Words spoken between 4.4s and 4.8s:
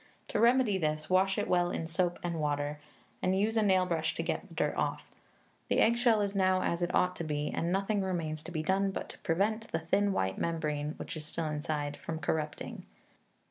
the dirt